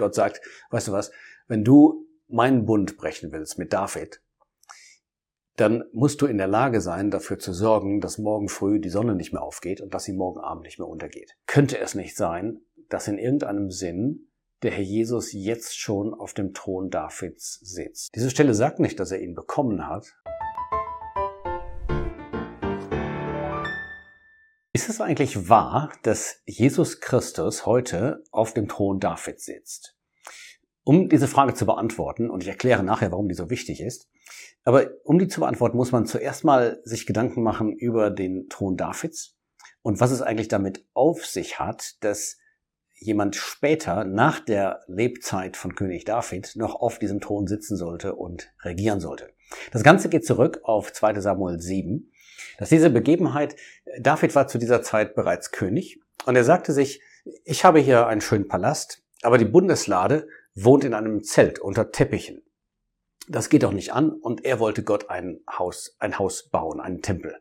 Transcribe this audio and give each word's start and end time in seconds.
Gott 0.00 0.14
sagt, 0.14 0.40
weißt 0.70 0.88
du 0.88 0.92
was, 0.92 1.12
wenn 1.46 1.62
du 1.62 2.06
meinen 2.26 2.64
Bund 2.64 2.96
brechen 2.96 3.30
willst 3.32 3.58
mit 3.58 3.72
David, 3.72 4.20
dann 5.56 5.84
musst 5.92 6.22
du 6.22 6.26
in 6.26 6.38
der 6.38 6.46
Lage 6.46 6.80
sein, 6.80 7.10
dafür 7.10 7.38
zu 7.38 7.52
sorgen, 7.52 8.00
dass 8.00 8.16
morgen 8.16 8.48
früh 8.48 8.80
die 8.80 8.88
Sonne 8.88 9.14
nicht 9.14 9.32
mehr 9.32 9.42
aufgeht 9.42 9.82
und 9.82 9.92
dass 9.92 10.04
sie 10.04 10.14
morgen 10.14 10.40
Abend 10.40 10.64
nicht 10.64 10.78
mehr 10.78 10.88
untergeht. 10.88 11.36
Könnte 11.46 11.78
es 11.78 11.94
nicht 11.94 12.16
sein, 12.16 12.60
dass 12.88 13.08
in 13.08 13.18
irgendeinem 13.18 13.70
Sinn 13.70 14.30
der 14.62 14.70
Herr 14.70 14.82
Jesus 14.82 15.32
jetzt 15.32 15.78
schon 15.78 16.14
auf 16.14 16.32
dem 16.32 16.54
Thron 16.54 16.88
Davids 16.88 17.60
sitzt? 17.60 18.14
Diese 18.14 18.30
Stelle 18.30 18.54
sagt 18.54 18.78
nicht, 18.78 18.98
dass 19.00 19.12
er 19.12 19.20
ihn 19.20 19.34
bekommen 19.34 19.86
hat. 19.86 20.14
Ist 24.72 24.88
es 24.88 25.00
eigentlich 25.00 25.48
wahr, 25.48 25.92
dass 26.04 26.42
Jesus 26.46 27.00
Christus 27.00 27.66
heute 27.66 28.22
auf 28.30 28.54
dem 28.54 28.68
Thron 28.68 29.00
Davids 29.00 29.44
sitzt? 29.44 29.96
Um 30.84 31.08
diese 31.08 31.26
Frage 31.26 31.54
zu 31.54 31.66
beantworten, 31.66 32.30
und 32.30 32.44
ich 32.44 32.48
erkläre 32.48 32.84
nachher, 32.84 33.10
warum 33.10 33.28
die 33.28 33.34
so 33.34 33.50
wichtig 33.50 33.80
ist, 33.80 34.08
aber 34.62 34.90
um 35.02 35.18
die 35.18 35.26
zu 35.26 35.40
beantworten, 35.40 35.76
muss 35.76 35.90
man 35.90 36.06
zuerst 36.06 36.44
mal 36.44 36.80
sich 36.84 37.04
Gedanken 37.04 37.42
machen 37.42 37.72
über 37.72 38.10
den 38.10 38.48
Thron 38.48 38.76
Davids 38.76 39.36
und 39.82 39.98
was 39.98 40.12
es 40.12 40.22
eigentlich 40.22 40.46
damit 40.46 40.86
auf 40.94 41.26
sich 41.26 41.58
hat, 41.58 41.96
dass 42.04 42.38
jemand 43.00 43.34
später 43.34 44.04
nach 44.04 44.38
der 44.38 44.84
Lebzeit 44.86 45.56
von 45.56 45.74
König 45.74 46.04
David 46.04 46.52
noch 46.54 46.76
auf 46.76 47.00
diesem 47.00 47.20
Thron 47.20 47.48
sitzen 47.48 47.76
sollte 47.76 48.14
und 48.14 48.52
regieren 48.62 49.00
sollte. 49.00 49.32
Das 49.72 49.82
Ganze 49.82 50.08
geht 50.08 50.24
zurück 50.24 50.60
auf 50.62 50.92
2 50.92 51.20
Samuel 51.20 51.60
7, 51.60 52.12
dass 52.58 52.68
diese 52.68 52.90
Begebenheit, 52.90 53.56
David 53.98 54.34
war 54.34 54.48
zu 54.48 54.58
dieser 54.58 54.82
Zeit 54.82 55.14
bereits 55.14 55.50
König 55.50 56.00
und 56.26 56.36
er 56.36 56.44
sagte 56.44 56.72
sich, 56.72 57.02
ich 57.44 57.64
habe 57.64 57.80
hier 57.80 58.06
einen 58.06 58.20
schönen 58.20 58.48
Palast, 58.48 59.02
aber 59.22 59.38
die 59.38 59.44
Bundeslade 59.44 60.28
wohnt 60.54 60.84
in 60.84 60.94
einem 60.94 61.22
Zelt 61.22 61.58
unter 61.58 61.92
Teppichen. 61.92 62.42
Das 63.28 63.48
geht 63.48 63.62
doch 63.62 63.72
nicht 63.72 63.92
an 63.92 64.10
und 64.10 64.44
er 64.44 64.58
wollte 64.58 64.82
Gott 64.82 65.10
ein 65.10 65.40
Haus, 65.50 65.96
ein 65.98 66.18
Haus 66.18 66.48
bauen, 66.48 66.80
einen 66.80 67.02
Tempel. 67.02 67.36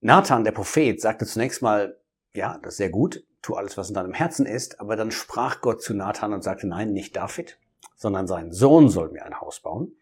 Nathan, 0.00 0.44
der 0.44 0.52
Prophet, 0.52 1.00
sagte 1.00 1.26
zunächst 1.26 1.62
mal, 1.62 2.00
ja, 2.34 2.58
das 2.62 2.74
ist 2.74 2.78
sehr 2.78 2.90
gut, 2.90 3.24
tu 3.40 3.54
alles, 3.54 3.76
was 3.76 3.88
in 3.88 3.94
deinem 3.94 4.14
Herzen 4.14 4.46
ist, 4.46 4.80
aber 4.80 4.96
dann 4.96 5.10
sprach 5.10 5.60
Gott 5.60 5.82
zu 5.82 5.94
Nathan 5.94 6.32
und 6.32 6.42
sagte, 6.42 6.66
nein, 6.66 6.92
nicht 6.92 7.16
David, 7.16 7.58
sondern 7.96 8.26
sein 8.26 8.52
Sohn 8.52 8.88
soll 8.88 9.10
mir 9.10 9.24
ein 9.24 9.40
Haus 9.40 9.60
bauen. 9.60 9.96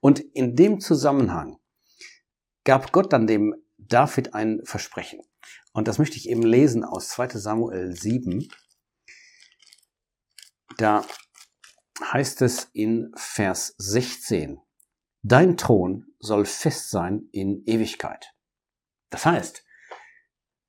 Und 0.00 0.20
in 0.20 0.56
dem 0.56 0.80
Zusammenhang 0.80 1.58
gab 2.64 2.92
Gott 2.92 3.12
dann 3.12 3.26
dem 3.26 3.54
David 3.78 4.34
ein 4.34 4.60
Versprechen. 4.64 5.20
Und 5.72 5.88
das 5.88 5.98
möchte 5.98 6.16
ich 6.16 6.28
eben 6.28 6.42
lesen 6.42 6.84
aus 6.84 7.08
2 7.10 7.28
Samuel 7.38 7.94
7, 7.94 8.48
da 10.78 11.04
heißt 12.02 12.42
es 12.42 12.68
in 12.72 13.12
Vers 13.16 13.74
16, 13.78 14.60
Dein 15.22 15.56
Thron 15.56 16.06
soll 16.18 16.44
fest 16.44 16.90
sein 16.90 17.28
in 17.32 17.64
Ewigkeit. 17.66 18.34
Das 19.10 19.24
heißt, 19.24 19.64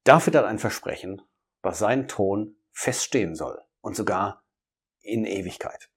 David 0.03 0.35
hat 0.35 0.45
ein 0.45 0.59
Versprechen, 0.59 1.21
was 1.61 1.79
sein 1.79 2.07
Thron 2.07 2.55
feststehen 2.71 3.35
soll 3.35 3.61
und 3.81 3.95
sogar 3.95 4.43
in 5.01 5.25
Ewigkeit. 5.25 5.89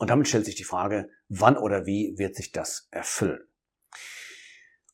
Und 0.00 0.08
damit 0.08 0.28
stellt 0.28 0.46
sich 0.46 0.54
die 0.54 0.64
Frage, 0.64 1.10
wann 1.28 1.58
oder 1.58 1.84
wie 1.84 2.14
wird 2.16 2.34
sich 2.34 2.52
das 2.52 2.88
erfüllen? 2.90 3.46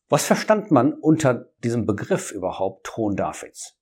Was 0.08 0.26
verstand 0.26 0.72
man 0.72 0.94
unter 0.94 1.52
diesem 1.62 1.86
Begriff 1.86 2.32
überhaupt 2.32 2.88
Thron 2.88 3.14
Davids? 3.14 3.78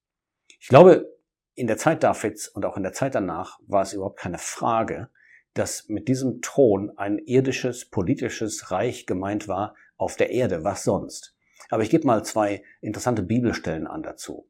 Ich 0.61 0.69
glaube, 0.69 1.11
in 1.55 1.67
der 1.67 1.79
Zeit 1.79 2.03
Davids 2.03 2.47
und 2.49 2.67
auch 2.67 2.77
in 2.77 2.83
der 2.83 2.93
Zeit 2.93 3.15
danach 3.15 3.59
war 3.67 3.81
es 3.81 3.95
überhaupt 3.95 4.19
keine 4.19 4.37
Frage, 4.37 5.09
dass 5.55 5.89
mit 5.89 6.09
diesem 6.09 6.43
Thron 6.43 6.93
ein 6.99 7.17
irdisches, 7.17 7.89
politisches 7.89 8.71
Reich 8.71 9.07
gemeint 9.07 9.49
war 9.49 9.75
auf 9.97 10.17
der 10.17 10.29
Erde, 10.29 10.63
was 10.63 10.85
sonst. 10.85 11.35
Aber 11.71 11.83
ich 11.83 11.89
gebe 11.89 12.07
mal 12.07 12.23
zwei 12.23 12.63
interessante 12.83 13.23
Bibelstellen 13.23 13.87
an 13.87 14.03
dazu. 14.03 14.47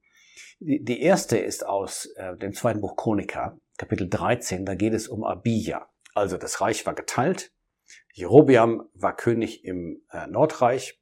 Die 0.58 1.00
erste 1.00 1.38
ist 1.38 1.64
aus 1.64 2.06
äh, 2.16 2.36
dem 2.36 2.52
zweiten 2.52 2.80
Buch 2.80 2.96
Chronika, 2.96 3.56
Kapitel 3.78 4.08
13, 4.08 4.64
da 4.64 4.74
geht 4.74 4.94
es 4.94 5.06
um 5.06 5.22
Abia. 5.22 5.88
Also 6.14 6.36
das 6.36 6.60
Reich 6.60 6.86
war 6.86 6.94
geteilt, 6.94 7.52
Jerobiam 8.12 8.88
war 8.94 9.16
König 9.16 9.64
im 9.64 10.02
äh, 10.12 10.28
Nordreich, 10.28 11.00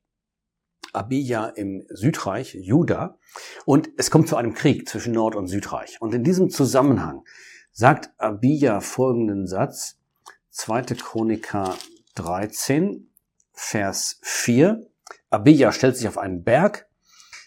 Abia 0.94 1.46
im 1.48 1.84
Südreich, 1.88 2.54
Juda. 2.54 3.18
Und 3.66 3.90
es 3.98 4.10
kommt 4.10 4.28
zu 4.28 4.36
einem 4.36 4.54
Krieg 4.54 4.88
zwischen 4.88 5.12
Nord- 5.12 5.36
und 5.36 5.46
Südreich. 5.46 6.00
Und 6.00 6.14
in 6.14 6.24
diesem 6.24 6.50
Zusammenhang 6.50 7.24
sagt 7.70 8.10
Abia 8.18 8.80
folgenden 8.80 9.46
Satz, 9.46 9.98
2. 10.50 10.82
Chroniker 10.96 11.76
13, 12.14 13.10
Vers 13.52 14.18
4. 14.22 14.86
Abia 15.30 15.72
stellt 15.72 15.96
sich 15.96 16.08
auf 16.08 16.18
einen 16.18 16.44
Berg 16.44 16.88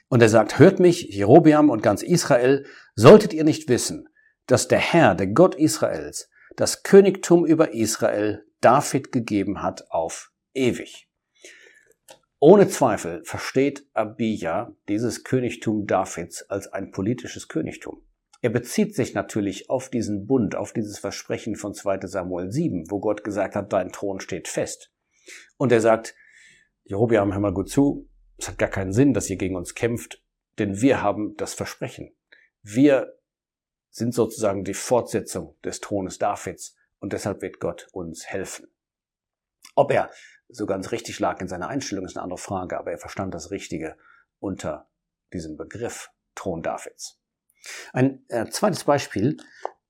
und 0.08 0.22
er 0.22 0.30
sagt, 0.30 0.60
hört 0.60 0.80
mich, 0.80 1.04
Jerobiam 1.10 1.70
und 1.70 1.84
ganz 1.84 2.02
Israel, 2.04 2.66
solltet 2.96 3.34
ihr 3.34 3.44
nicht 3.44 3.68
wissen, 3.68 4.10
dass 4.48 4.68
der 4.68 4.80
Herr, 4.80 5.16
der 5.16 5.28
Gott 5.28 5.56
Israels, 5.56 6.30
das 6.56 6.84
Königtum 6.84 7.46
über 7.46 7.74
Israel 7.74 8.46
David 8.62 9.12
gegeben 9.12 9.62
hat 9.62 9.92
auf 9.92 10.32
ewig. 10.54 11.10
Ohne 12.40 12.68
Zweifel 12.68 13.24
versteht 13.24 13.88
Abia 13.94 14.76
dieses 14.88 15.24
Königtum 15.24 15.88
Davids 15.88 16.44
als 16.50 16.68
ein 16.68 16.92
politisches 16.92 17.48
Königtum. 17.48 18.02
Er 18.42 18.50
bezieht 18.50 18.96
sich 18.96 19.14
natürlich 19.14 19.70
auf 19.70 19.90
diesen 19.90 20.28
Bund, 20.28 20.56
auf 20.56 20.74
dieses 20.74 21.00
Versprechen 21.00 21.56
von 21.56 21.74
2 21.74 22.06
Samuel 22.06 22.52
7, 22.52 22.92
wo 22.92 23.00
Gott 23.00 23.24
gesagt 23.24 23.56
hat, 23.56 23.74
dein 23.74 23.92
Thron 23.92 24.20
steht 24.20 24.48
fest. 24.48 24.92
Und 25.58 25.72
er 25.72 25.82
sagt, 25.82 26.16
Jerobiam, 26.84 27.34
hör 27.34 27.40
mal 27.40 27.54
gut 27.54 27.70
zu, 27.70 28.08
es 28.38 28.48
hat 28.48 28.60
gar 28.60 28.70
keinen 28.70 28.94
Sinn, 28.94 29.14
dass 29.14 29.30
ihr 29.30 29.38
gegen 29.38 29.56
uns 29.56 29.74
kämpft, 29.74 30.24
denn 30.60 30.82
wir 30.82 31.02
haben 31.02 31.36
das 31.38 31.54
Versprechen. 31.54 32.16
Wir 32.62 33.18
sind 33.96 34.14
sozusagen 34.14 34.66
die 34.66 34.74
Fortsetzung 34.74 35.56
des 35.64 35.80
Thrones 35.80 36.18
Davids 36.18 36.76
und 37.00 37.14
deshalb 37.14 37.42
wird 37.42 37.62
Gott 37.62 37.88
uns 37.94 38.26
helfen. 38.26 38.68
Ob 39.74 39.90
er 39.90 40.12
so 40.50 40.66
ganz 40.66 40.92
richtig 40.92 41.18
lag 41.20 41.40
in 41.40 41.48
seiner 41.48 41.70
Einstellung, 41.70 42.04
ist 42.04 42.18
eine 42.18 42.24
andere 42.24 42.38
Frage, 42.38 42.78
aber 42.78 42.92
er 42.92 42.98
verstand 42.98 43.34
das 43.34 43.52
Richtige 43.52 43.98
unter 44.40 44.90
diesem 45.32 45.56
Begriff 45.56 46.12
Thron 46.36 46.62
Davids. 46.62 47.22
Ein 47.94 48.26
äh, 48.28 48.50
zweites 48.50 48.84
Beispiel 48.84 49.38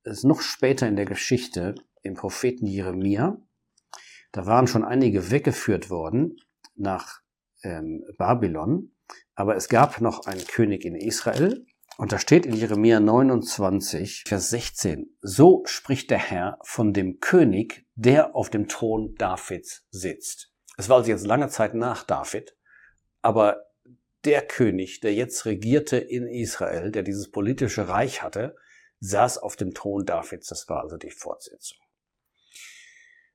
ist 0.03 0.23
noch 0.23 0.41
später 0.41 0.87
in 0.87 0.95
der 0.95 1.05
Geschichte 1.05 1.73
im 2.03 2.13
Propheten 2.13 2.67
Jeremia. 2.67 3.41
Da 4.31 4.45
waren 4.45 4.67
schon 4.67 4.85
einige 4.85 5.31
weggeführt 5.31 5.89
worden 5.89 6.37
nach 6.75 7.21
ähm, 7.63 8.05
Babylon, 8.19 8.95
aber 9.33 9.55
es 9.55 9.67
gab 9.67 9.99
noch 9.99 10.27
einen 10.27 10.45
König 10.45 10.85
in 10.85 10.93
Israel. 10.93 11.65
Und 11.97 12.11
da 12.11 12.19
steht 12.19 12.45
in 12.45 12.53
Jeremia 12.53 12.99
29, 12.99 14.23
Vers 14.27 14.49
16, 14.49 15.17
so 15.21 15.63
spricht 15.65 16.11
der 16.11 16.17
Herr 16.17 16.59
von 16.63 16.91
dem 16.91 17.21
König, 17.21 17.85
der 17.95 18.35
auf 18.35 18.49
dem 18.49 18.67
Thron 18.67 19.15
Davids 19.15 19.85
sitzt. 19.91 20.51
Es 20.77 20.89
war 20.89 20.97
also 20.97 21.09
jetzt 21.09 21.25
lange 21.25 21.47
Zeit 21.47 21.73
nach 21.73 22.03
David, 22.03 22.57
aber 23.21 23.65
der 24.25 24.41
König, 24.41 24.99
der 24.99 25.13
jetzt 25.13 25.45
regierte 25.45 25.97
in 25.97 26.27
Israel, 26.27 26.91
der 26.91 27.03
dieses 27.03 27.31
politische 27.31 27.87
Reich 27.87 28.21
hatte, 28.21 28.57
saß 28.99 29.37
auf 29.37 29.55
dem 29.55 29.73
Thron 29.73 30.05
Davids. 30.05 30.47
Das 30.47 30.67
war 30.67 30.81
also 30.81 30.97
die 30.97 31.11
Fortsetzung. 31.11 31.77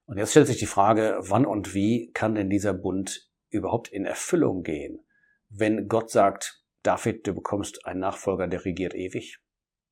Und 0.04 0.18
jetzt 0.18 0.32
stellt 0.32 0.48
sich 0.48 0.58
die 0.58 0.66
Frage, 0.66 1.18
wann 1.20 1.46
und 1.46 1.72
wie 1.72 2.10
kann 2.12 2.34
denn 2.34 2.50
dieser 2.50 2.74
Bund 2.74 3.30
überhaupt 3.48 3.88
in 3.88 4.04
Erfüllung 4.04 4.64
gehen, 4.64 5.06
wenn 5.48 5.88
Gott 5.88 6.10
sagt, 6.10 6.59
David, 6.82 7.26
du 7.26 7.34
bekommst 7.34 7.84
einen 7.86 8.00
Nachfolger, 8.00 8.48
der 8.48 8.64
regiert 8.64 8.94
ewig 8.94 9.38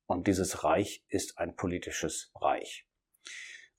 und 0.07 0.27
dieses 0.27 0.63
Reich 0.63 1.03
ist 1.07 1.37
ein 1.37 1.55
politisches 1.55 2.31
Reich. 2.35 2.87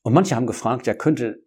Und 0.02 0.14
manche 0.14 0.36
haben 0.36 0.46
gefragt, 0.46 0.86
ja, 0.86 0.94
könnte 0.94 1.44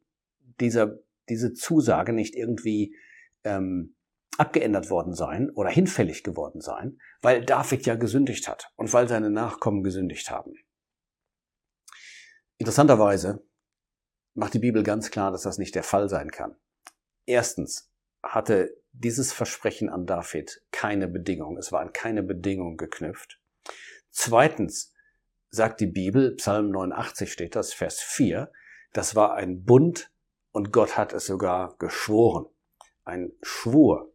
dieser, 0.59 0.99
diese 1.29 1.53
Zusage 1.53 2.13
nicht 2.13 2.35
irgendwie 2.35 2.95
ähm, 3.43 3.95
abgeändert 4.37 4.89
worden 4.89 5.13
sein 5.13 5.49
oder 5.51 5.69
hinfällig 5.69 6.23
geworden 6.23 6.61
sein, 6.61 6.99
weil 7.21 7.45
David 7.45 7.85
ja 7.85 7.95
gesündigt 7.95 8.47
hat 8.47 8.71
und 8.75 8.91
weil 8.93 9.07
seine 9.07 9.29
Nachkommen 9.29 9.83
gesündigt 9.83 10.29
haben. 10.29 10.53
Interessanterweise 12.57 13.45
macht 14.33 14.53
die 14.53 14.59
Bibel 14.59 14.83
ganz 14.83 15.11
klar, 15.11 15.31
dass 15.31 15.43
das 15.43 15.57
nicht 15.57 15.75
der 15.75 15.83
Fall 15.83 16.09
sein 16.09 16.31
kann. 16.31 16.55
Erstens 17.25 17.92
hatte 18.23 18.75
dieses 18.93 19.33
Versprechen 19.33 19.89
an 19.89 20.05
David 20.05 20.63
keine 20.71 21.07
Bedingung. 21.07 21.57
Es 21.57 21.71
war 21.71 21.81
an 21.81 21.93
keine 21.93 22.23
Bedingung 22.23 22.77
geknüpft. 22.77 23.39
Zweitens 24.11 24.93
sagt 25.49 25.81
die 25.81 25.87
Bibel, 25.87 26.35
Psalm 26.35 26.71
89 26.71 27.31
steht 27.31 27.55
das, 27.55 27.73
Vers 27.73 27.99
4, 27.99 28.51
das 28.93 29.15
war 29.15 29.33
ein 29.33 29.63
Bund 29.63 30.11
und 30.51 30.71
Gott 30.71 30.97
hat 30.97 31.13
es 31.13 31.25
sogar 31.25 31.75
geschworen. 31.77 32.45
Ein 33.03 33.31
Schwur. 33.41 34.13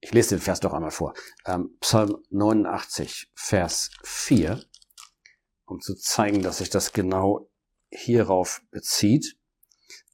Ich 0.00 0.12
lese 0.12 0.36
den 0.36 0.40
Vers 0.40 0.60
doch 0.60 0.72
einmal 0.72 0.90
vor. 0.90 1.14
Ähm, 1.46 1.76
Psalm 1.80 2.16
89, 2.30 3.30
Vers 3.34 3.90
4. 4.02 4.62
um 5.66 5.80
zu 5.80 5.94
zeigen, 5.94 6.42
dass 6.42 6.58
sich 6.58 6.70
das 6.70 6.92
genau 6.92 7.50
hierauf 7.90 8.62
bezieht. 8.70 9.35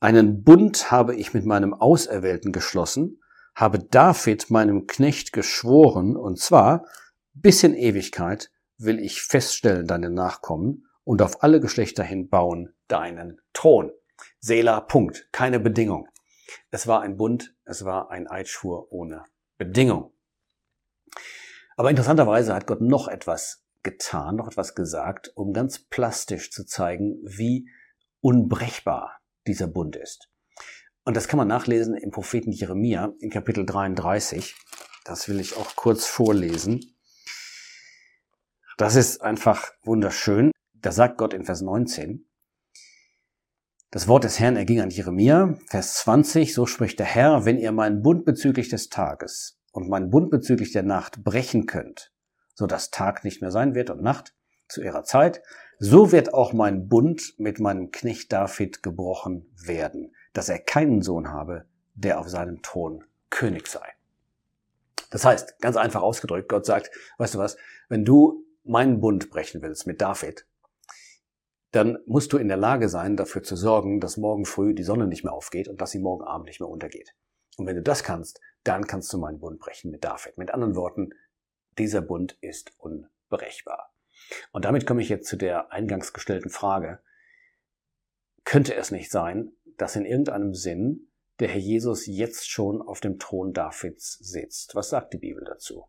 Einen 0.01 0.43
Bund 0.43 0.91
habe 0.91 1.15
ich 1.15 1.33
mit 1.33 1.47
meinem 1.47 1.75
Auserwählten 1.75 2.53
geschlossen, 2.53 3.21
habe 3.55 3.79
David 3.79 4.51
meinem 4.51 4.87
Knecht 4.87 5.33
geschworen, 5.33 6.17
und 6.17 6.39
zwar, 6.39 6.87
bis 7.35 7.63
in 7.63 7.75
Ewigkeit 7.75 8.51
will 8.79 8.99
ich 8.99 9.23
feststellen 9.23 9.87
deine 9.87 10.11
Nachkommen 10.11 10.87
und 11.05 11.23
auf 11.23 11.43
alle 11.43 11.61
Geschlechter 11.61 12.03
hin 12.03 12.29
bauen 12.29 12.75
deinen 12.89 13.41
Thron. 13.53 13.93
Sela, 14.41 14.81
Punkt. 14.81 15.29
Keine 15.33 15.61
Bedingung. 15.61 16.09
Es 16.71 16.87
war 16.87 17.03
ein 17.03 17.17
Bund, 17.17 17.55
es 17.65 17.85
war 17.85 18.11
ein 18.11 18.29
Eidschwur 18.29 18.93
ohne 18.93 19.25
Bedingung. 19.57 20.13
Aber 21.77 21.91
interessanterweise 21.91 22.55
hat 22.55 22.67
Gott 22.67 22.81
noch 22.81 23.09
etwas 23.09 23.65
getan, 23.83 24.37
noch 24.37 24.49
etwas 24.49 24.75
gesagt, 24.75 25.33
um 25.35 25.53
ganz 25.53 25.79
plastisch 25.79 26.51
zu 26.51 26.65
zeigen, 26.65 27.21
wie 27.25 27.69
unbrechbar 28.21 29.22
dieser 29.47 29.67
Bund 29.67 29.97
ist. 29.97 30.29
Und 31.05 31.17
das 31.17 31.29
kann 31.29 31.39
man 31.39 31.49
nachlesen 31.49 31.95
im 31.97 32.11
Propheten 32.11 32.53
Jeremia 32.53 33.13
in 33.21 33.31
Kapitel 33.31 33.67
33. 33.67 34.55
Das 35.05 35.29
will 35.29 35.41
ich 35.41 35.57
auch 35.57 35.75
kurz 35.75 36.07
vorlesen. 36.07 36.95
Das 38.79 38.95
ist 38.95 39.21
einfach 39.21 39.73
wunderschön. 39.83 40.53
Da 40.75 40.93
sagt 40.93 41.19
Gott 41.19 41.35
in 41.35 41.45
Vers 41.45 41.61
19, 41.61 42.27
das 43.93 44.09
Wort 44.09 44.25
des 44.25 44.41
Herrn 44.41 44.57
erging 44.57 44.81
an 44.81 44.89
Jeremia, 44.89 45.59
Vers 45.69 45.97
20, 45.97 46.55
so 46.55 46.65
spricht 46.65 46.99
der 46.99 47.05
Herr, 47.05 47.45
wenn 47.45 47.59
ihr 47.59 47.73
meinen 47.73 48.01
Bund 48.01 48.25
bezüglich 48.25 48.71
des 48.71 48.89
Tages 48.89 49.61
und 49.71 49.91
meinen 49.91 50.09
Bund 50.09 50.31
bezüglich 50.31 50.73
der 50.73 50.83
Nacht 50.83 51.23
brechen 51.23 51.67
könnt, 51.67 52.11
so 52.55 52.67
dass 52.67 52.91
Tag 52.91 53.23
nicht 53.23 53.43
mehr 53.43 53.51
sein 53.51 53.75
wird 53.75 53.91
und 53.91 54.01
Nacht 54.01 54.35
zu 54.67 54.83
ihrer 54.83 55.05
Zeit, 55.05 55.43
so 55.85 56.13
wird 56.13 56.33
auch 56.33 56.53
mein 56.53 56.89
Bund 56.89 57.35
mit 57.39 57.59
meinem 57.59 57.91
Knecht 57.91 58.33
David 58.33 58.85
gebrochen 58.85 59.53
werden, 59.67 60.15
dass 60.33 60.49
er 60.49 60.61
keinen 60.61 61.03
Sohn 61.03 61.33
habe, 61.33 61.65
der 61.95 62.21
auf 62.21 62.29
seinem 62.29 62.63
Thron 62.63 63.03
König 63.31 63.67
sei. 63.67 63.89
Das 65.11 65.25
heißt, 65.25 65.59
ganz 65.59 65.77
einfach 65.77 66.03
ausgedrückt, 66.03 66.49
Gott 66.49 66.67
sagt, 66.67 66.93
weißt 67.19 67.35
du 67.35 67.39
was, 67.41 67.57
wenn 67.89 68.05
du 68.05 68.45
meinen 68.63 69.01
Bund 69.01 69.29
brechen 69.29 69.61
willst 69.61 69.89
mit 69.89 70.01
David, 70.01 70.47
dann 71.73 71.99
musst 72.07 72.33
du 72.33 72.39
in 72.39 72.47
der 72.47 72.57
Lage 72.57 72.89
sein, 72.89 73.17
dafür 73.17 73.43
zu 73.43 73.57
sorgen, 73.57 73.99
dass 73.99 74.17
morgen 74.17 74.45
früh 74.45 74.75
die 74.75 74.85
Sonne 74.85 75.09
nicht 75.09 75.25
mehr 75.25 75.33
aufgeht 75.33 75.67
und 75.67 75.81
dass 75.81 75.91
sie 75.91 75.99
morgen 75.99 76.23
Abend 76.23 76.47
nicht 76.47 76.61
mehr 76.61 76.69
untergeht. 76.69 77.17
Und 77.57 77.67
wenn 77.67 77.75
du 77.75 77.83
das 77.83 78.05
kannst, 78.05 78.41
dann 78.63 78.87
kannst 78.87 79.13
du 79.13 79.19
meinen 79.19 79.41
Bund 79.41 79.59
brechen 79.59 79.91
mit 79.91 80.05
David. 80.05 80.39
Mit 80.39 80.55
anderen 80.55 80.77
Worten, 80.77 81.11
dieser 81.77 82.03
Bund 82.03 82.39
ist 82.41 82.71
unbrechbar. 82.79 83.92
Und 84.53 84.65
damit 84.65 84.87
komme 84.87 85.03
ich 85.03 85.09
jetzt 85.09 85.29
zu 85.29 85.37
der 85.37 85.73
eingangs 85.73 86.13
gestellten 86.13 86.51
Frage. 86.51 87.01
Könnte 88.45 88.75
es 88.75 88.91
nicht 88.91 89.11
sein, 89.11 89.53
dass 89.77 89.97
in 89.97 90.05
irgendeinem 90.05 90.55
Sinn 90.55 91.09
der 91.39 91.49
Herr 91.49 91.61
Jesus 91.61 92.07
jetzt 92.07 92.51
schon 92.51 92.83
auf 92.83 93.01
dem 93.01 93.19
Thron 93.19 93.53
Davids 93.53 94.19
sitzt? 94.21 94.75
Was 94.75 94.91
sagt 94.91 95.13
die 95.13 95.19
Bibel 95.19 95.45
dazu? 95.45 95.87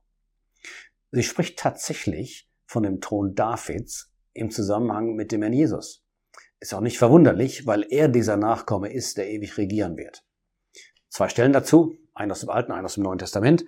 Sie 1.12 1.24
spricht 1.24 1.59
tatsächlich 1.59 2.50
von 2.65 2.83
dem 2.83 3.01
Thron 3.01 3.35
Davids 3.35 4.12
im 4.33 4.50
Zusammenhang 4.50 5.13
mit 5.13 5.31
dem 5.31 5.41
Herrn 5.41 5.53
Jesus. 5.53 6.03
Ist 6.59 6.74
auch 6.74 6.81
nicht 6.81 6.97
verwunderlich, 6.97 7.68
weil 7.68 7.85
er 7.89 8.07
dieser 8.07 8.38
Nachkomme 8.38 8.91
ist, 8.91 9.18
der 9.18 9.30
ewig 9.30 9.57
regieren 9.57 9.97
wird. 9.97 10.24
Zwei 11.09 11.30
Stellen 11.30 11.53
dazu, 11.53 11.97
ein 12.13 12.31
aus 12.31 12.39
dem 12.39 12.50
Alten, 12.50 12.71
ein 12.71 12.85
aus 12.85 12.95
dem 12.95 13.03
Neuen 13.03 13.19
Testament. 13.19 13.65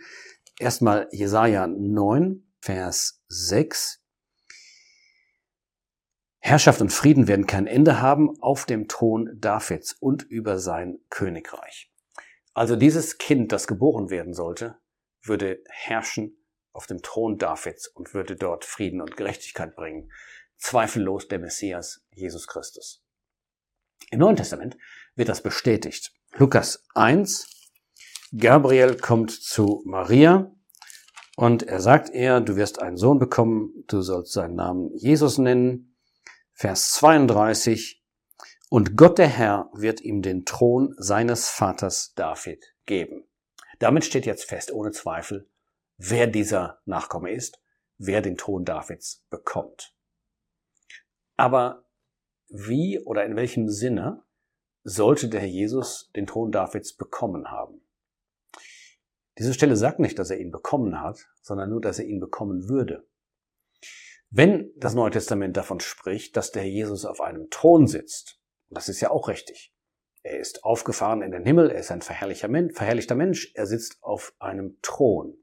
Erstmal 0.59 1.07
Jesaja 1.11 1.67
9, 1.67 2.51
Vers 2.61 3.21
6. 3.27 4.01
Herrschaft 6.45 6.79
und 6.79 6.93
Frieden 6.93 7.27
werden 7.27 7.47
kein 7.47 7.65
Ende 7.65 8.03
haben 8.03 8.39
auf 8.39 8.67
dem 8.67 8.87
Thron 8.87 9.31
Davids 9.41 9.93
und 9.93 10.21
über 10.21 10.59
sein 10.59 10.99
Königreich. 11.09 11.91
Also 12.53 12.75
dieses 12.75 13.17
Kind, 13.17 13.51
das 13.51 13.65
geboren 13.65 14.11
werden 14.11 14.35
sollte, 14.35 14.77
würde 15.23 15.63
herrschen 15.67 16.37
auf 16.71 16.85
dem 16.85 17.01
Thron 17.01 17.39
Davids 17.39 17.87
und 17.87 18.13
würde 18.13 18.35
dort 18.35 18.63
Frieden 18.63 19.01
und 19.01 19.17
Gerechtigkeit 19.17 19.75
bringen 19.75 20.11
zweifellos 20.57 21.27
der 21.27 21.39
Messias 21.39 22.05
Jesus 22.13 22.45
Christus. 22.45 23.03
Im 24.11 24.19
Neuen 24.19 24.35
Testament 24.35 24.77
wird 25.15 25.29
das 25.29 25.41
bestätigt. 25.41 26.13
Lukas 26.35 26.85
1, 26.93 27.71
Gabriel 28.37 28.97
kommt 28.97 29.31
zu 29.31 29.81
Maria 29.83 30.51
und 31.37 31.63
er 31.63 31.81
sagt 31.81 32.11
ihr, 32.11 32.39
du 32.39 32.55
wirst 32.55 32.83
einen 32.83 32.97
Sohn 32.97 33.17
bekommen, 33.17 33.83
du 33.87 34.01
sollst 34.01 34.31
seinen 34.31 34.53
Namen 34.53 34.95
Jesus 34.95 35.39
nennen. 35.39 35.94
Vers 36.57 36.93
32, 36.93 38.01
und 38.69 38.95
Gott 38.95 39.17
der 39.17 39.27
Herr 39.27 39.69
wird 39.73 39.99
ihm 39.99 40.21
den 40.21 40.45
Thron 40.45 40.95
seines 40.97 41.49
Vaters 41.49 42.13
David 42.15 42.73
geben. 42.85 43.25
Damit 43.79 44.05
steht 44.05 44.25
jetzt 44.25 44.45
fest, 44.45 44.71
ohne 44.71 44.91
Zweifel, 44.91 45.49
wer 45.97 46.27
dieser 46.27 46.79
Nachkomme 46.85 47.33
ist, 47.33 47.61
wer 47.97 48.21
den 48.21 48.37
Thron 48.37 48.63
Davids 48.63 49.25
bekommt. 49.29 49.93
Aber 51.35 51.83
wie 52.47 53.01
oder 53.03 53.25
in 53.25 53.35
welchem 53.35 53.67
Sinne 53.67 54.23
sollte 54.85 55.27
der 55.27 55.41
Herr 55.41 55.49
Jesus 55.49 56.09
den 56.15 56.25
Thron 56.25 56.53
Davids 56.53 56.95
bekommen 56.95 57.51
haben? 57.51 57.81
Diese 59.37 59.53
Stelle 59.53 59.75
sagt 59.75 59.99
nicht, 59.99 60.17
dass 60.17 60.29
er 60.29 60.39
ihn 60.39 60.51
bekommen 60.51 61.01
hat, 61.01 61.27
sondern 61.41 61.69
nur, 61.69 61.81
dass 61.81 61.99
er 61.99 62.05
ihn 62.05 62.21
bekommen 62.21 62.69
würde. 62.69 63.05
Wenn 64.29 64.71
das 64.75 64.95
Neue 64.95 65.11
Testament 65.11 65.55
davon 65.55 65.79
spricht, 65.79 66.35
dass 66.35 66.51
der 66.51 66.67
Jesus 66.67 67.05
auf 67.05 67.21
einem 67.21 67.49
Thron 67.49 67.87
sitzt, 67.87 68.39
das 68.69 68.89
ist 68.89 69.01
ja 69.01 69.11
auch 69.11 69.27
richtig. 69.27 69.73
Er 70.23 70.39
ist 70.39 70.63
aufgefahren 70.63 71.21
in 71.21 71.31
den 71.31 71.45
Himmel, 71.45 71.69
er 71.69 71.79
ist 71.79 71.91
ein 71.91 72.01
verherrlichter 72.01 72.47
Mensch, 73.15 73.51
er 73.53 73.67
sitzt 73.67 73.97
auf 74.01 74.33
einem 74.39 74.79
Thron. 74.81 75.37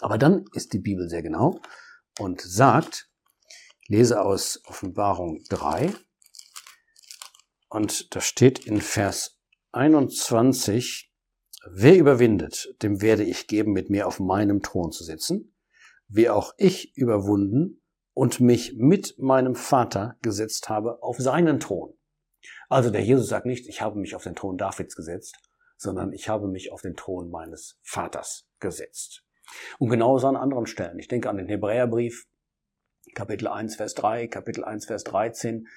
Aber 0.00 0.18
dann 0.18 0.44
ist 0.52 0.72
die 0.72 0.78
Bibel 0.78 1.08
sehr 1.08 1.22
genau 1.22 1.60
und 2.18 2.40
sagt, 2.40 3.10
lese 3.88 4.22
aus 4.22 4.62
Offenbarung 4.64 5.42
3 5.48 5.92
und 7.68 8.14
da 8.14 8.20
steht 8.20 8.66
in 8.66 8.80
Vers 8.80 9.40
21, 9.72 11.12
wer 11.68 11.96
überwindet, 11.96 12.74
dem 12.82 13.02
werde 13.02 13.24
ich 13.24 13.48
geben, 13.48 13.72
mit 13.72 13.90
mir 13.90 14.06
auf 14.06 14.20
meinem 14.20 14.62
Thron 14.62 14.92
zu 14.92 15.04
sitzen, 15.04 15.56
wie 16.08 16.30
auch 16.30 16.54
ich 16.58 16.96
überwunden 16.96 17.82
und 18.16 18.40
mich 18.40 18.76
mit 18.78 19.18
meinem 19.18 19.54
Vater 19.54 20.16
gesetzt 20.22 20.70
habe 20.70 21.02
auf 21.02 21.18
seinen 21.18 21.60
Thron. 21.60 21.92
Also 22.70 22.88
der 22.88 23.02
Jesus 23.02 23.28
sagt 23.28 23.44
nicht, 23.44 23.68
ich 23.68 23.82
habe 23.82 23.98
mich 23.98 24.14
auf 24.14 24.22
den 24.22 24.34
Thron 24.34 24.56
Davids 24.56 24.96
gesetzt, 24.96 25.36
sondern 25.76 26.14
ich 26.14 26.30
habe 26.30 26.48
mich 26.48 26.72
auf 26.72 26.80
den 26.80 26.96
Thron 26.96 27.30
meines 27.30 27.78
Vaters 27.82 28.48
gesetzt. 28.58 29.22
Und 29.78 29.90
genauso 29.90 30.28
an 30.28 30.36
anderen 30.36 30.64
Stellen. 30.64 30.98
Ich 30.98 31.08
denke 31.08 31.28
an 31.28 31.36
den 31.36 31.48
Hebräerbrief, 31.48 32.26
Kapitel 33.14 33.48
1, 33.48 33.76
Vers 33.76 33.94
3, 33.94 34.28
Kapitel 34.28 34.64
1, 34.64 34.86
Vers 34.86 35.04
13, 35.04 35.68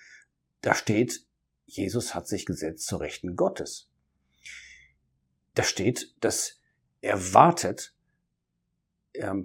da 0.62 0.74
steht, 0.76 1.26
Jesus 1.66 2.16
hat 2.16 2.30
sich 2.30 2.46
gesetzt 2.46 2.88
zur 2.88 3.02
Rechten 3.02 3.36
Gottes. 3.36 3.92
Da 5.56 5.64
steht, 5.64 6.16
dass 6.22 6.62
er 7.02 7.34
wartet, 7.34 7.94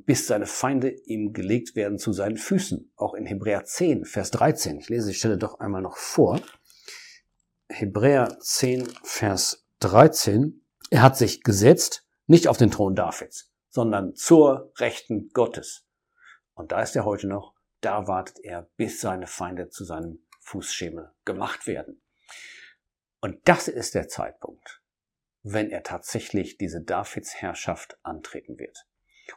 bis 0.05 0.27
seine 0.27 0.47
Feinde 0.47 0.91
ihm 0.91 1.33
gelegt 1.33 1.75
werden 1.75 1.99
zu 1.99 2.13
seinen 2.13 2.37
Füßen. 2.37 2.93
Auch 2.97 3.15
in 3.15 3.27
Hebräer 3.27 3.65
10, 3.65 4.05
Vers 4.05 4.31
13. 4.31 4.79
Ich 4.79 4.89
lese 4.89 5.09
die 5.09 5.15
Stelle 5.15 5.39
doch 5.39 5.59
einmal 5.61 5.83
noch 5.83 5.97
vor. 5.97 6.41
Hebräer 7.69 8.39
10, 8.41 8.87
Vers 9.03 9.67
13. 9.81 10.65
Er 10.91 11.03
hat 11.03 11.17
sich 11.17 11.43
gesetzt, 11.43 12.07
nicht 12.27 12.49
auf 12.49 12.59
den 12.59 12.71
Thron 12.71 12.95
Davids, 12.95 13.51
sondern 13.71 14.15
zur 14.15 14.73
Rechten 14.77 15.31
Gottes. 15.31 15.87
Und 16.55 16.73
da 16.73 16.83
ist 16.83 16.95
er 16.95 17.05
heute 17.05 17.27
noch 17.27 17.55
da 17.85 18.07
wartet 18.07 18.41
er, 18.43 18.63
bis 18.77 19.01
seine 19.01 19.27
Feinde 19.27 19.69
zu 19.69 19.85
seinem 19.85 20.25
Fußschemel 20.41 21.13
gemacht 21.27 21.67
werden. 21.67 22.01
Und 23.21 23.47
das 23.47 23.69
ist 23.69 23.95
der 23.95 24.09
Zeitpunkt, 24.09 24.83
wenn 25.43 25.71
er 25.71 25.83
tatsächlich 25.83 26.57
diese 26.57 26.81
Davids 26.81 27.35
Herrschaft 27.35 27.99
antreten 28.03 28.59
wird. 28.59 28.87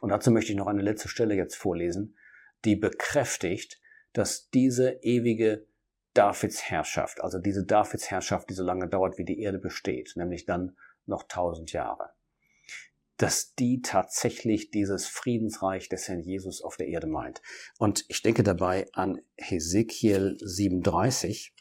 Und 0.00 0.10
dazu 0.10 0.30
möchte 0.30 0.52
ich 0.52 0.58
noch 0.58 0.66
eine 0.66 0.82
letzte 0.82 1.08
Stelle 1.08 1.34
jetzt 1.34 1.56
vorlesen, 1.56 2.16
die 2.64 2.76
bekräftigt, 2.76 3.80
dass 4.12 4.50
diese 4.50 4.98
ewige 5.02 5.66
Davids 6.14 6.62
Herrschaft, 6.62 7.20
also 7.22 7.38
diese 7.38 7.64
Davids 7.64 8.10
Herrschaft, 8.10 8.50
die 8.50 8.54
so 8.54 8.64
lange 8.64 8.88
dauert, 8.88 9.18
wie 9.18 9.24
die 9.24 9.40
Erde 9.40 9.58
besteht, 9.58 10.14
nämlich 10.16 10.44
dann 10.46 10.76
noch 11.06 11.24
tausend 11.28 11.72
Jahre, 11.72 12.10
dass 13.16 13.54
die 13.54 13.82
tatsächlich 13.82 14.70
dieses 14.70 15.06
Friedensreich 15.06 15.88
des 15.88 16.08
Herrn 16.08 16.20
Jesus 16.20 16.62
auf 16.62 16.76
der 16.76 16.88
Erde 16.88 17.06
meint. 17.06 17.42
Und 17.78 18.04
ich 18.08 18.22
denke 18.22 18.42
dabei 18.42 18.88
an 18.92 19.20
Hesekiel 19.36 20.36
37. 20.40 21.54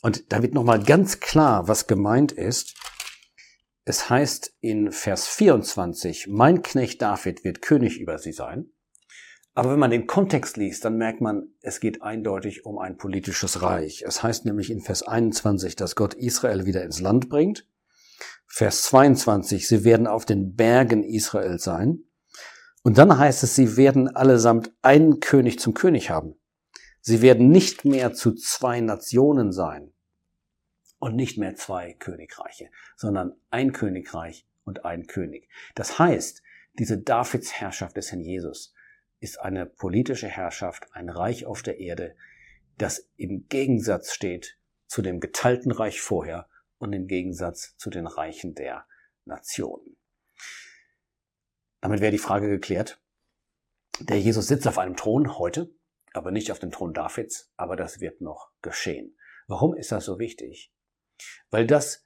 Und 0.00 0.32
da 0.32 0.42
wird 0.42 0.54
nochmal 0.54 0.82
ganz 0.82 1.20
klar, 1.20 1.68
was 1.68 1.86
gemeint 1.86 2.32
ist. 2.32 2.76
Es 3.88 4.10
heißt 4.10 4.54
in 4.60 4.92
Vers 4.92 5.28
24, 5.28 6.26
mein 6.28 6.60
Knecht 6.60 7.00
David 7.00 7.42
wird 7.42 7.62
König 7.62 7.98
über 7.98 8.18
sie 8.18 8.32
sein. 8.32 8.66
Aber 9.54 9.72
wenn 9.72 9.78
man 9.78 9.90
den 9.90 10.06
Kontext 10.06 10.58
liest, 10.58 10.84
dann 10.84 10.98
merkt 10.98 11.22
man, 11.22 11.54
es 11.62 11.80
geht 11.80 12.02
eindeutig 12.02 12.66
um 12.66 12.76
ein 12.78 12.98
politisches 12.98 13.62
Reich. 13.62 14.04
Es 14.06 14.22
heißt 14.22 14.44
nämlich 14.44 14.70
in 14.70 14.82
Vers 14.82 15.04
21, 15.04 15.74
dass 15.74 15.96
Gott 15.96 16.12
Israel 16.12 16.66
wieder 16.66 16.84
ins 16.84 17.00
Land 17.00 17.30
bringt. 17.30 17.66
Vers 18.46 18.82
22, 18.82 19.66
sie 19.66 19.84
werden 19.84 20.06
auf 20.06 20.26
den 20.26 20.54
Bergen 20.54 21.02
Israel 21.02 21.58
sein. 21.58 22.00
Und 22.82 22.98
dann 22.98 23.16
heißt 23.16 23.42
es, 23.42 23.54
sie 23.54 23.78
werden 23.78 24.14
allesamt 24.14 24.70
einen 24.82 25.20
König 25.20 25.60
zum 25.60 25.72
König 25.72 26.10
haben. 26.10 26.34
Sie 27.00 27.22
werden 27.22 27.48
nicht 27.48 27.86
mehr 27.86 28.12
zu 28.12 28.34
zwei 28.34 28.82
Nationen 28.82 29.50
sein 29.50 29.94
und 30.98 31.16
nicht 31.16 31.38
mehr 31.38 31.54
zwei 31.54 31.94
Königreiche, 31.94 32.70
sondern 32.96 33.34
ein 33.50 33.72
Königreich 33.72 34.46
und 34.64 34.84
ein 34.84 35.06
König. 35.06 35.48
Das 35.74 35.98
heißt, 35.98 36.42
diese 36.78 36.98
Davidsherrschaft 36.98 37.96
des 37.96 38.10
Herrn 38.10 38.20
Jesus 38.20 38.74
ist 39.20 39.40
eine 39.40 39.66
politische 39.66 40.28
Herrschaft, 40.28 40.86
ein 40.92 41.08
Reich 41.08 41.46
auf 41.46 41.62
der 41.62 41.78
Erde, 41.78 42.14
das 42.76 43.08
im 43.16 43.48
Gegensatz 43.48 44.12
steht 44.12 44.58
zu 44.86 45.02
dem 45.02 45.20
geteilten 45.20 45.72
Reich 45.72 46.00
vorher 46.00 46.48
und 46.78 46.92
im 46.92 47.06
Gegensatz 47.06 47.76
zu 47.76 47.90
den 47.90 48.06
Reichen 48.06 48.54
der 48.54 48.86
Nationen. 49.24 49.96
Damit 51.80 52.00
wäre 52.00 52.12
die 52.12 52.18
Frage 52.18 52.48
geklärt. 52.48 53.00
Der 54.00 54.18
Jesus 54.20 54.46
sitzt 54.46 54.66
auf 54.68 54.78
einem 54.78 54.96
Thron 54.96 55.38
heute, 55.38 55.70
aber 56.12 56.30
nicht 56.30 56.52
auf 56.52 56.58
dem 56.58 56.70
Thron 56.70 56.94
Davids, 56.94 57.52
aber 57.56 57.76
das 57.76 58.00
wird 58.00 58.20
noch 58.20 58.50
geschehen. 58.62 59.16
Warum 59.48 59.74
ist 59.74 59.92
das 59.92 60.04
so 60.04 60.18
wichtig? 60.18 60.72
Weil 61.50 61.66
das 61.66 62.04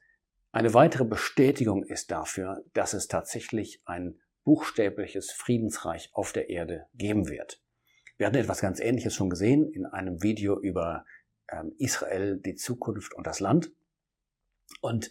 eine 0.52 0.74
weitere 0.74 1.04
Bestätigung 1.04 1.82
ist 1.82 2.10
dafür, 2.10 2.64
dass 2.74 2.92
es 2.92 3.08
tatsächlich 3.08 3.80
ein 3.84 4.20
buchstäbliches 4.44 5.30
Friedensreich 5.32 6.10
auf 6.12 6.32
der 6.32 6.50
Erde 6.50 6.86
geben 6.94 7.28
wird. 7.28 7.62
Wir 8.18 8.26
hatten 8.26 8.36
etwas 8.36 8.60
ganz 8.60 8.80
Ähnliches 8.80 9.14
schon 9.14 9.30
gesehen 9.30 9.70
in 9.72 9.86
einem 9.86 10.22
Video 10.22 10.60
über 10.60 11.04
ähm, 11.48 11.74
Israel, 11.78 12.38
die 12.38 12.54
Zukunft 12.54 13.14
und 13.14 13.26
das 13.26 13.40
Land. 13.40 13.72
Und 14.80 15.10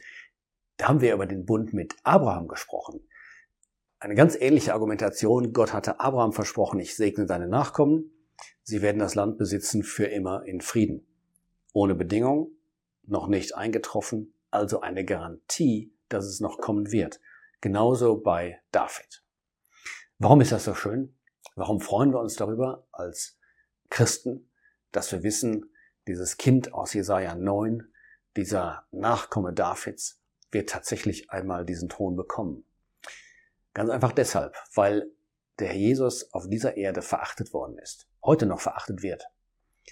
da 0.78 0.90
haben 0.90 1.02
wir 1.02 1.14
über 1.14 1.26
den 1.26 1.46
Bund 1.46 1.74
mit 1.74 1.96
Abraham 2.04 2.48
gesprochen. 2.48 3.02
Eine 4.00 4.16
ganz 4.16 4.36
ähnliche 4.36 4.74
Argumentation. 4.74 5.54
Gott 5.54 5.74
hatte 5.74 6.00
Abraham 6.00 6.34
versprochen, 6.34 6.80
ich 6.80 6.96
segne 6.96 7.26
deine 7.26 7.48
Nachkommen. 7.48 8.12
Sie 8.64 8.82
werden 8.82 9.00
das 9.00 9.16
Land 9.16 9.38
besitzen 9.38 9.84
für 9.84 10.06
immer 10.06 10.44
in 10.46 10.62
Frieden. 10.62 11.06
Ohne 11.74 11.96
Bedingung, 11.96 12.52
noch 13.04 13.28
nicht 13.28 13.56
eingetroffen, 13.56 14.34
also 14.50 14.82
eine 14.82 15.06
Garantie, 15.06 15.94
dass 16.10 16.26
es 16.26 16.40
noch 16.40 16.58
kommen 16.58 16.92
wird. 16.92 17.20
Genauso 17.62 18.18
bei 18.18 18.62
David. 18.72 19.24
Warum 20.18 20.42
ist 20.42 20.52
das 20.52 20.66
so 20.66 20.74
schön? 20.74 21.16
Warum 21.56 21.80
freuen 21.80 22.14
wir 22.14 22.20
uns 22.20 22.36
darüber 22.36 22.88
als 22.92 23.38
Christen, 23.90 24.52
dass 24.92 25.12
wir 25.12 25.24
wissen, 25.24 25.72
dieses 26.08 26.38
Kind 26.38 26.74
aus 26.74 26.94
Jesaja 26.94 27.36
9, 27.36 27.92
dieser 28.36 28.88
Nachkomme 28.92 29.54
Davids, 29.54 30.22
wird 30.52 30.70
tatsächlich 30.70 31.30
einmal 31.30 31.66
diesen 31.66 31.90
Thron 31.90 32.16
bekommen? 32.16 32.66
Ganz 33.74 33.90
einfach 33.90 34.12
deshalb, 34.12 34.56
weil 34.74 35.12
der 35.60 35.68
Herr 35.70 35.76
Jesus 35.76 36.34
auf 36.34 36.48
dieser 36.48 36.78
Erde 36.78 37.02
verachtet 37.02 37.54
worden 37.54 37.78
ist, 37.78 38.08
heute 38.24 38.46
noch 38.46 38.60
verachtet 38.60 39.02
wird, 39.02 39.26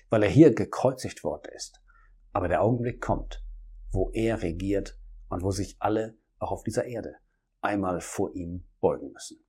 weil 0.10 0.24
er 0.24 0.30
hier 0.30 0.54
gekreuzigt 0.54 1.24
worden 1.24 1.52
ist. 1.54 1.82
Aber 2.40 2.48
der 2.48 2.62
Augenblick 2.62 3.02
kommt, 3.02 3.44
wo 3.92 4.12
er 4.14 4.42
regiert 4.42 4.98
und 5.28 5.44
wo 5.44 5.52
sich 5.52 5.76
alle 5.80 6.18
auch 6.38 6.54
auf 6.54 6.64
dieser 6.64 6.86
Erde 6.86 7.16
einmal 7.60 8.00
vor 8.00 8.34
ihm 8.34 8.64
beugen 8.80 9.12
müssen. 9.12 9.44